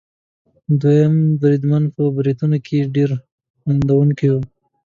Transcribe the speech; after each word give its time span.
دوهم 0.81 1.13
بریدمن 1.39 1.83
په 1.95 2.03
بریتونو 2.17 2.57
کې 2.67 2.89
ډېر 2.95 3.09
خندوونکی 3.61 4.27
وو. 4.31 4.41